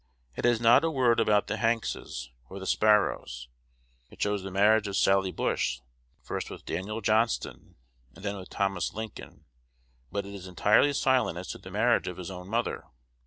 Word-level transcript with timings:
It 0.35 0.45
has 0.45 0.59
not 0.59 0.83
a 0.83 0.89
word 0.89 1.19
about 1.19 1.45
the 1.45 1.57
Hankses 1.57 2.31
or 2.49 2.57
the 2.57 2.65
Sparrows. 2.65 3.47
It 4.09 4.19
shows 4.19 4.41
the 4.41 4.49
marriage 4.49 4.87
of 4.87 4.97
Sally 4.97 5.31
Bush, 5.31 5.81
first 6.23 6.49
with 6.49 6.65
Daniel 6.65 7.01
Johnston, 7.01 7.75
and 8.15 8.25
then 8.25 8.35
with 8.35 8.49
Thomas 8.49 8.95
Lincoln; 8.95 9.45
but 10.11 10.25
it 10.25 10.33
is 10.33 10.47
entirely 10.47 10.93
silent 10.93 11.37
as 11.37 11.49
to 11.49 11.59
the 11.59 11.69
marriage 11.69 12.07
of 12.07 12.17
his 12.17 12.31
own 12.31 12.47
mother. 12.47 12.85